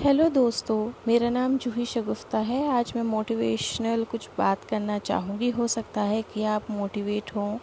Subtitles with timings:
[0.00, 5.66] Hello दोस्तों, मेरा नाम जूही शगुफ्ता है। आज मैं मोटिवेशनल कुछ बात करना चाहूँगी। हो
[5.68, 7.58] सकता है कि आप मोटिवेट हों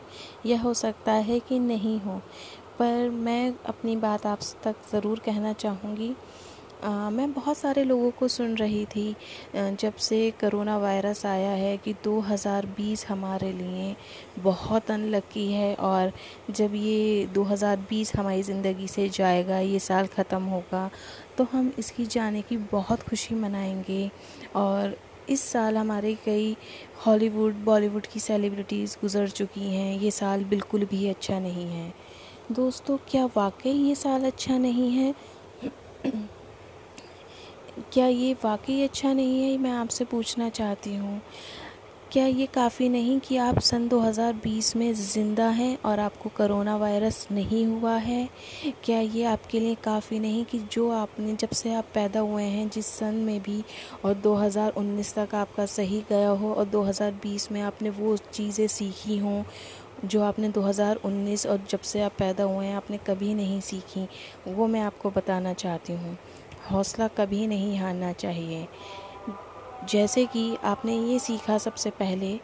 [0.45, 2.21] या हो सकता है कि नहीं हो,
[2.79, 6.15] पर मैं अपनी बात आप तक ज़रूर कहना चाहूँगी।
[6.85, 9.15] मैं बहुत सारे लोगों को सुन रही थी
[9.55, 13.95] जब से करोना वायरस आया है कि 2020 हमारे लिए
[14.43, 16.11] बहुत अनलकी है और
[16.51, 20.89] जब ये 2020 हमारी ज़िंदगी से जाएगा, ये साल ख़त्म होगा
[21.37, 24.09] तो हम इसकी जाने की बहुत खुशी मनाएँगे
[24.55, 24.97] और
[25.29, 26.55] इस साल हमारे कई
[27.05, 31.93] हॉलीवुड, बॉलीवुड की सेलिब्रिटीज़ गुज़र चुकी हैं। ये साल बिल्कुल भी अच्छा नहीं है।
[32.51, 35.13] दोस्तों, क्या वाकई ये साल अच्छा नहीं है?
[37.93, 39.57] क्या ये वाकई अच्छा नहीं है?
[39.57, 41.21] मैं आपसे पूछना चाहती हूँ।
[42.11, 47.27] क्या ये काफ़ी नहीं कि आप सन 2020 में ज़िंदा हैं और आपको करोना वायरस
[47.31, 48.29] नहीं हुआ है?
[48.83, 52.69] क्या ये आपके लिए काफ़ी नहीं कि जो आपने, जब से आप पैदा हुए हैं,
[52.69, 53.63] जिस सन में भी
[54.05, 59.43] और 2019 तक आपका सही गया हो और 2020 में आपने वो चीज़ें सीखी हों
[60.05, 64.07] जो आपने 2019 और जब से आप पैदा हुए हैं, आपने कभी नहीं सीखी,
[64.47, 66.17] वो मैं आपको बताना चाहती हूँ।
[66.71, 68.67] हौसला कभी नहीं हारना चाहिए।
[69.85, 72.39] जैसे कि आपने ये सीखा सबसे पहले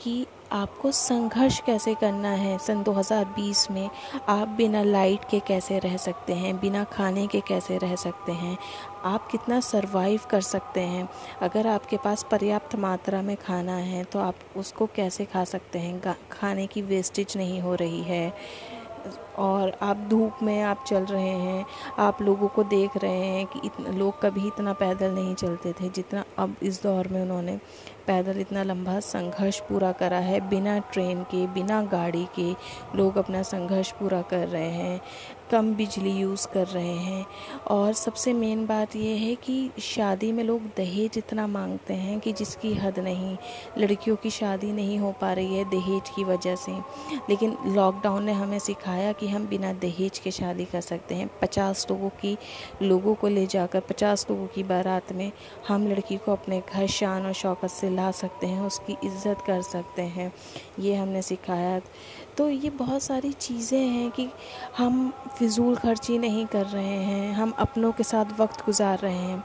[0.00, 3.88] कि आपको संघर्ष कैसे करना है। सन 2020 में
[4.28, 8.56] आप बिना लाइट के कैसे रह सकते हैं, बिना खाने के कैसे रह सकते हैं,
[9.04, 11.08] आप कितना सरवाइव कर सकते हैं।
[11.42, 16.16] अगर आपके पास पर्याप्त मात्रा में खाना है तो आप उसको कैसे खा सकते हैं?
[16.32, 18.32] खाने की वेस्टेज नहीं हो रही है।
[19.38, 21.64] और आप धूप में आप चल रहे हैं,
[21.98, 25.88] आप लोगों को देख रहे हैं कि इतना लोग कभी इतना पैदल नहीं चलते थे
[25.88, 27.58] जितना अब इस दौर में उन्होंने
[28.06, 32.52] पैदल इतना लंबा संघर्ष पूरा करा है। बिना ट्रेन के, बिना गाड़ी के
[32.98, 35.00] लोग अपना संघर्ष पूरा कर रहे हैं,
[35.50, 37.26] कम बिजली यूज़ कर रहे हैं।
[37.66, 42.32] और सबसे मेन बात यह है कि शादी में लोग दहेज इतना मांगते हैं कि
[42.32, 43.36] जिसकी हद नहीं,
[43.78, 46.72] लड़कियों की शादी नहीं हो पा रही है दहेज की वजह से।
[47.30, 51.86] लेकिन लॉकडाउन ने हमें सिखाया कि हम बिना दहेज के शादी कर सकते हैं। पचास
[51.90, 52.36] लोगों की,
[52.82, 55.32] लोगों को ले जाकर, पचास लोगों की बारात में
[55.68, 59.62] हम लड़की को अपने घर शान और शौकत से ला सकते हैं, उसकी इज़्ज़त कर
[59.62, 60.32] सकते हैं।
[60.80, 61.80] ये हमने सिखाया।
[62.38, 64.28] तो ये बहुत सारी चीज़ें हैं कि
[64.78, 69.42] हम फिजूल खर्ची नहीं कर रहे हैं, हम अपनों के साथ वक्त गुजार रहे हैं।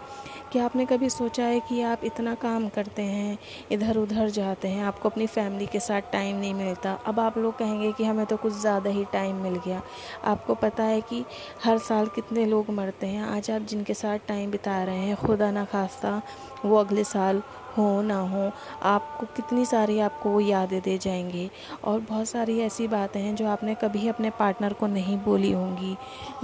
[0.51, 3.37] क्या आपने कभी सोचा है कि आप इतना काम करते हैं,
[3.71, 6.93] इधर उधर जाते हैं, आपको अपनी फैमिली के साथ टाइम नहीं मिलता?
[7.05, 9.81] अब आप लोग कहेंगे कि हमें तो कुछ ज़्यादा ही टाइम मिल गया।
[10.23, 11.23] आपको पता है कि
[11.63, 15.51] हर साल कितने लोग मरते हैं। आज आप जिनके साथ टाइम बिता रहे हैं, खुदा
[15.51, 16.21] ना खास्ता,
[16.65, 17.41] वो अगले साल
[17.79, 18.51] हो, ना हो,
[18.83, 21.49] आपको कितनी सारी आपको वो यादें दे जाएँगी।
[21.83, 25.95] और बहुत सारी ऐसी बातें हैं जो आपने कभी अपने पार्टनर को नहीं बोली होंगी,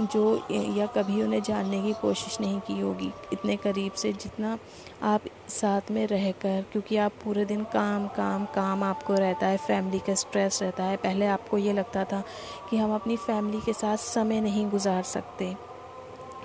[0.02, 4.58] जो या कभी उन्हें जानने की कोशिश नहीं की होगी। इतने करीब से जितना
[5.02, 9.98] आप साथ में रहकर, क्योंकि आप पूरे दिन काम काम काम आपको रहता है, फैमिली
[9.98, 12.22] का स्ट्रेस रहता है। पहले आपको ये लगता था
[12.70, 15.65] कि हम अपनी फैमिली के साथ समय नहीं गुजार सकते।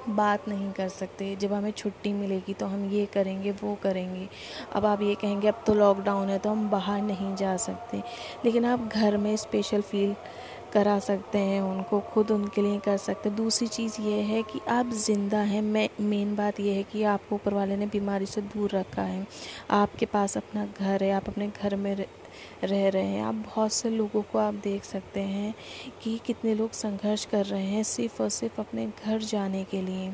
[0.10, 4.28] बात नहीं कर सकते। जब हमें छुट्टी मिलेगी तो हम ये करेंगे, वो करेंगे।
[4.76, 8.02] अब आप ये कहेंगे, अब तो लॉकडाउन है तो हम बाहर नहीं जा सकते।
[8.46, 10.16] लेकिन आप घर में स्पेशल फील
[10.74, 14.60] करा सकते हैं, उनको खुद उनके लिए कर सकते हैं। दूसरी चीज़ ये है कि
[14.70, 18.42] आप ज़िंदा हैं। मैं मेन बात यह है कि आपको ऊपर वाले ने बीमारी से
[18.42, 19.26] दूर रखा है।
[19.72, 21.96] आपके पास अपना घर है, आप अपने घर में
[22.64, 25.56] रह रहे हैं। आप बहुत से लोगों को आप देख सकते हैं
[26.04, 30.14] कि कितने लोग संघर्ष कर रहे हैं सिर्फ़ और सिर्फ़ अपने घर जाने के लिए।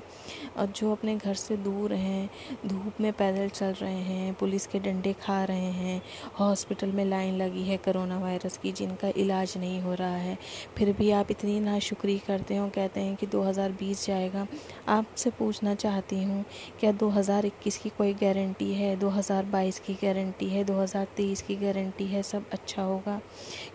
[0.57, 2.29] और जो अपने घर से दूर हैं,
[2.65, 6.01] धूप में पैदल चल रहे हैं, पुलिस के डंडे खा रहे हैं,
[6.39, 10.37] हॉस्पिटल में लाइन लगी है कोरोना वायरस की, जिनका इलाज नहीं हो रहा है,
[10.77, 14.47] फिर भी आप इतनी नाशुक्री करते हो, कहते हैं कि 2020 जाएगा।
[14.87, 16.45] आपसे पूछना चाहती हूँ,
[16.79, 18.95] क्या 2021 की कोई गारंटी है?
[18.95, 20.63] 2022 की गारंटी है?
[20.63, 23.19] 2023 की गारंटी है, सब अच्छा होगा।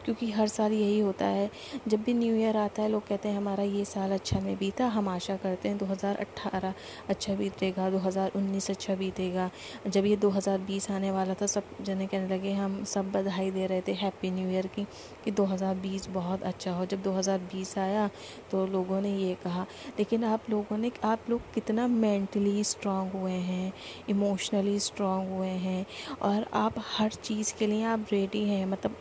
[0.04, 1.50] क्योंकि हर साल यही होता है,
[1.88, 4.86] जब भी न्यू ईयर आता है, लोग कहते हैं, हमारा ये साल अच्छा में बीता।
[4.86, 6.74] हम आशा करते हैं 2018
[7.08, 9.50] अच्छा बीतेगा 2019 अच्छा बीतेगा।
[9.86, 13.80] जब ये 2020 आने वाला था, सब जने कहने लगे, हम सब बधाई दे रहे
[13.80, 14.84] थे हैप्पी न्यू ईयर की,
[15.24, 18.10] कि 2020 बहुत अच्छा हो। जब 2020 आया
[18.50, 19.66] तो लोगों ने ये कहा।
[19.98, 23.72] लेकिन आप लोगों ने, आप लोग कितना मेंटली स्ट्रांग हुए हैं
[24.08, 25.86] इमोशनली स्ट्रांग हुए हैं,
[26.22, 28.96] और आप हर चीज़ के लिए आप रेडी है मतलब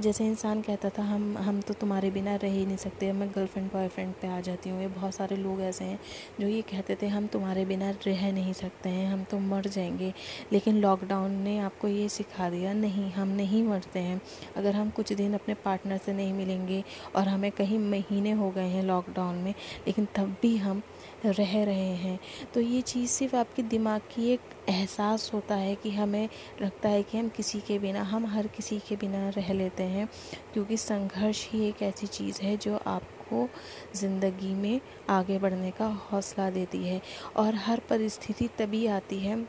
[0.00, 3.70] जैसे इंसान कहता था, हम हम तो तुम्हारे बिना रह ही नहीं सकते, मैं गर्लफ्रेंड
[3.72, 5.98] बॉयफ्रेंड पे आ जाती हूँ। ये बहुत सारे लोग ऐसे हैं
[6.40, 10.12] जो ये कहते थे, हम तुम्हारे बिना रह नहीं सकते हैं, हम तो मर जाएँगे।
[10.52, 14.20] लेकिन लॉकडाउन ने आपको ये सिखा दिया, नहीं, हम नहीं मरते हैं।
[14.56, 16.82] अगर हम कुछ दिन अपने पार्टनर से नहीं मिलेंगे
[17.16, 19.54] और हमें कहीं महीने हो गए हैं लॉकडाउन में,
[19.86, 20.82] लेकिन तब भी हम
[21.26, 22.18] रह रहे हैं।
[22.54, 26.28] तो ये चीज़ सिर्फ़ आपके दिमाग की एक एहसास होता है कि हमें
[26.62, 30.08] लगता है कि हम किसी के बिना, हम हर किसी के बिना रह लेते हैं,
[30.52, 33.48] क्योंकि संघर्ष ही एक ऐसी चीज़ है जो आपको
[33.96, 34.80] ज़िंदगी में
[35.10, 37.00] आगे बढ़ने का हौसला देती है।
[37.36, 39.44] और हर परिस्थिति तभी आती है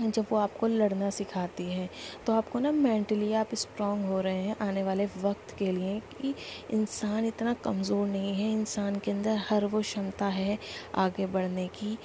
[0.00, 1.88] जब वो आपको लड़ना सिखाती है।
[2.26, 6.34] तो आपको ना मेंटली आप स्ट्रांग हो रहे हैं आने वाले वक्त के लिए कि
[6.70, 10.58] इंसान इतना कमज़ोर नहीं है, इंसान के अंदर हर वो क्षमता है
[10.96, 11.96] आगे बढ़ने की।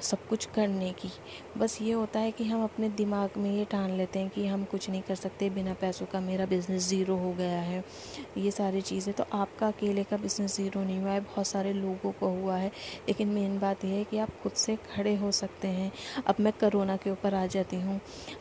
[0.00, 1.10] सब कुछ करने की।
[1.58, 4.64] बस ये होता है कि हम अपने दिमाग में ये ठान लेते हैं कि हम
[4.64, 7.82] कुछ नहीं कर सकते बिना पैसों का, मेरा बिज़नेस ज़ीरो हो गया है।
[8.38, 12.12] ये सारी चीज़ें तो आपका अकेले का बिज़नेस ज़ीरो नहीं हुआ है, बहुत सारे लोगों
[12.12, 12.70] को हुआ है।
[13.08, 15.90] लेकिन मेन बात यह है कि आप खुद से खड़े हो सकते हैं।
[16.26, 18.00] अब मैं करोना के ऊपर आ जाती हूँ।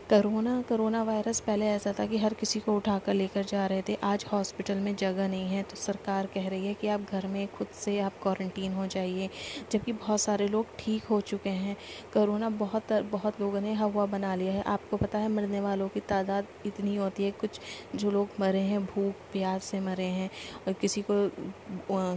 [0.09, 3.81] करोना करोना वायरस पहले ऐसा था कि हर किसी को उठा कर लेकर जा रहे
[3.81, 7.27] थे। आज हॉस्पिटल में जगह नहीं है तो सरकार कह रही है कि आप घर
[7.27, 9.29] में खुद से आप क्वारंटीन हो जाइए।
[9.71, 11.75] जबकि बहुत सारे लोग ठीक हो चुके चुके हैं।
[12.13, 15.99] कोरोना बहुत बहुत लोगों ने हवा बना लिया है। आपको पता है मरने वालों की
[16.01, 17.59] तादाद इतनी होती है, कुछ
[17.95, 20.29] जो लोग मरे हैं, भूख, प्यास से मरे हैं,
[20.67, 21.29] और किसी को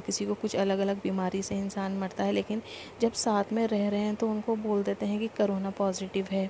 [0.06, 2.62] किसी को कुछ अलग अलग बीमारी से इंसान मरता है, लेकिन
[3.00, 6.48] जब साथ में रह रहे हैं तो उनको बोल देते हैं कि करोना पॉजिटिव है।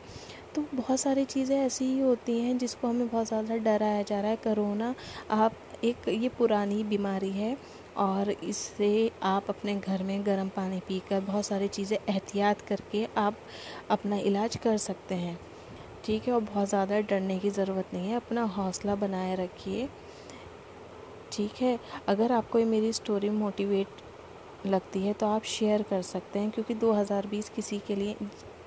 [0.55, 4.31] तो बहुत सारी चीज़ें ऐसी ही होती हैं, जिसको हमें बहुत ज़्यादा डराया जा रहा
[4.31, 4.95] है। करोना
[5.33, 5.53] आप
[5.85, 7.57] एक, ये पुरानी बीमारी है
[7.99, 13.37] और इससे आप अपने घर में गर्म पानी पीकर बहुत सारी चीज़ें एहतियात करके आप
[13.91, 15.39] अपना इलाज कर सकते हैं।
[16.05, 19.89] ठीक है, और बहुत ज़्यादा डरने की ज़रूरत नहीं है, अपना हौसला बनाए रखिए।
[21.33, 21.79] ठीक है,
[22.09, 26.75] अगर आपको ये मेरी स्टोरी मोटिवेट लगती है तो आप शेयर कर सकते हैं, क्योंकि
[26.77, 28.15] 2020 किसी के लिए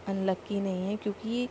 [0.08, 1.50] अनलक्की नहीं है क्योंकि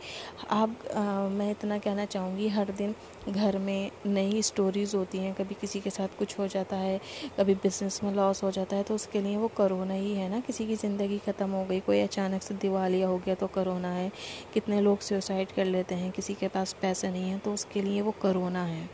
[0.49, 2.95] आप आ, मैं इतना कहना चाहूँगी हर दिन
[3.29, 6.99] घर में नई स्टोरीज़ होती हैं कभी किसी के साथ कुछ हो जाता है
[7.37, 10.39] कभी बिज़नेस में लॉस हो जाता है तो उसके लिए वो करोना ही है ना
[10.39, 14.11] किसी की ज़िंदगी ख़त्म हो गई कोई अचानक से दिवालिया हो गया तो करोना है
[14.53, 18.01] कितने लोग सुसाइड कर लेते हैं किसी के पास पैसे नहीं है तो उसके लिए
[18.01, 18.89] वो करोना है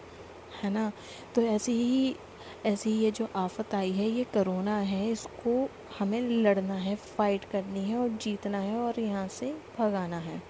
[0.64, 0.92] है ना?
[1.36, 2.16] तो ऐसे ही
[2.66, 5.70] ऐसी ये जो आफत आई है, ये करोना है, इसको
[6.00, 10.42] हमें लड़ना है फाइट करनी है और जीतना है और यहाँ से भगाना है।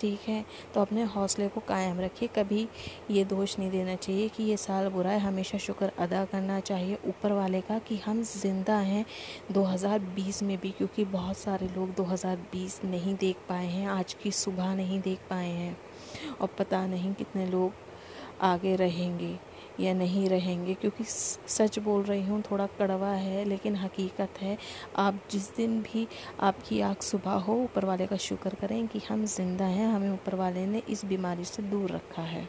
[0.00, 0.44] ठीक है?
[0.74, 2.66] तो अपने हौसले को कायम रखिए, कभी
[3.10, 6.98] ये दोष नहीं देना चाहिए कि ये साल बुरा है। हमेशा शुक्र अदा करना चाहिए
[7.06, 9.04] ऊपर वाले का कि हम ज़िंदा हैं
[9.52, 14.74] 2020 में भी, क्योंकि बहुत सारे लोग 2020 नहीं देख पाए हैं, आज की सुबह
[14.74, 15.76] नहीं देख पाए हैं
[16.40, 17.72] और पता नहीं कितने लोग
[18.42, 19.36] आगे रहेंगे।
[19.80, 21.04] या नहीं रहेंगे, क्योंकि
[21.48, 24.58] सच बोल रही हूँ, थोड़ा कड़वा है, लेकिन हकीकत है,
[24.96, 26.08] आप जिस दिन भी
[26.40, 30.34] आपकी आँख सुबह हो, ऊपर वाले का शुक्र करें कि हम ज़िंदा हैं, हमें ऊपर
[30.34, 32.48] वाले ने इस बीमारी से दूर रखा है।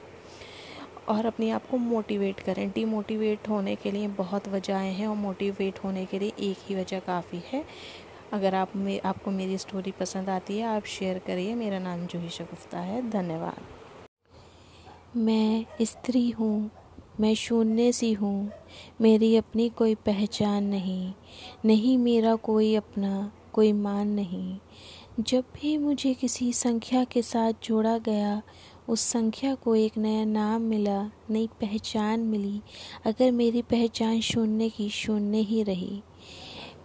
[1.09, 5.83] और अपने आप को मोटिवेट करें। डीमोटिवेट होने के लिए बहुत वजहें हैं, और मोटिवेट
[5.83, 7.65] होने के लिए एक ही वजह काफ़ी है।
[8.33, 12.29] अगर आप में, आपको मेरी स्टोरी पसंद आती है, आप शेयर करिए। मेरा नाम जूही
[12.29, 13.57] शगुफ्ता है। धन्यवाद।
[15.18, 16.71] मैं स्त्री हूँ।
[17.19, 18.52] मैं शून्य सी हूँ।
[19.02, 21.14] मेरी अपनी कोई पहचान नहीं।
[21.66, 24.58] नहीं मेरा कोई अपना, कोई मान नहीं।
[25.19, 28.42] जब भी मुझे किसी संख्या के साथ जोड़ा गया,
[28.90, 32.62] उस संख्या को एक नया नाम मिला, नई पहचान मिली।
[33.06, 36.02] अगर मेरी पहचान शून्य की, शून्य ही रही।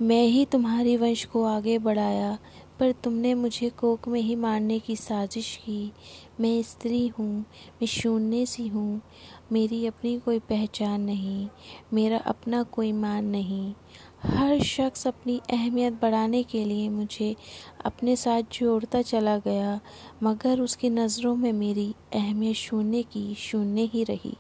[0.03, 2.39] मैं ही तुम्हारी वंश को आगे बढ़ाया।
[2.83, 5.93] पर तुमने मुझे कोक में ही मारने की साजिश की।
[6.41, 7.41] मैं स्त्री हूँ,
[7.73, 9.01] मैं शून्य सी हूँ।
[9.53, 11.49] मेरी अपनी कोई पहचान नहीं,
[11.93, 13.75] मेरा अपना कोई मान नहीं।
[14.23, 17.37] हर शख्स अपनी अहमियत बढ़ाने के लिए मुझे
[17.85, 19.81] अपने साथ जोड़ता चला गया,
[20.23, 24.37] मगर उसकी नज़रों में मेरी अहमियत शून्य की शून्य ही रही।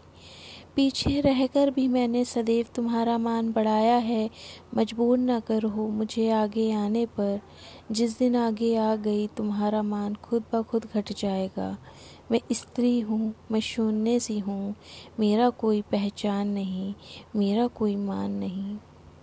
[0.76, 4.30] पीछे रहकर भी मैंने सदैव तुम्हारा मान बढ़ाया है।
[4.76, 7.40] मजबूर न करो मुझे आगे आने पर।
[7.92, 11.78] जिस दिन आगे आ गई, तुम्हारा मान खुद ब खुद घट जाएगा।
[12.30, 14.74] मैं स्त्री हूँ, मैं शून्य सी हूँ।
[15.20, 16.94] मेरा कोई पहचान नहीं,
[17.36, 18.76] मेरा कोई मान नहीं।